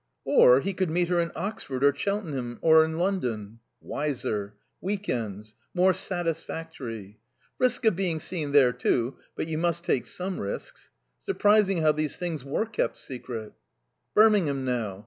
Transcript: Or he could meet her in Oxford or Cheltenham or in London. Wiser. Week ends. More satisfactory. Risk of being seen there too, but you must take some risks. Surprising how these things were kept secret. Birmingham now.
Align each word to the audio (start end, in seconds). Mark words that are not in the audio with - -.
Or 0.25 0.61
he 0.61 0.73
could 0.73 0.89
meet 0.89 1.09
her 1.09 1.19
in 1.19 1.31
Oxford 1.35 1.83
or 1.83 1.93
Cheltenham 1.95 2.57
or 2.63 2.83
in 2.83 2.97
London. 2.97 3.59
Wiser. 3.81 4.55
Week 4.81 5.07
ends. 5.07 5.53
More 5.75 5.93
satisfactory. 5.93 7.19
Risk 7.59 7.85
of 7.85 7.95
being 7.95 8.19
seen 8.19 8.51
there 8.51 8.73
too, 8.73 9.17
but 9.35 9.47
you 9.47 9.59
must 9.59 9.83
take 9.83 10.07
some 10.07 10.39
risks. 10.39 10.89
Surprising 11.19 11.83
how 11.83 11.91
these 11.91 12.17
things 12.17 12.43
were 12.43 12.65
kept 12.65 12.97
secret. 12.97 13.53
Birmingham 14.15 14.65
now. 14.65 14.99